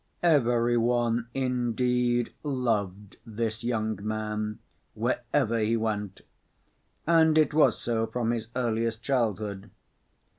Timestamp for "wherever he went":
4.95-6.21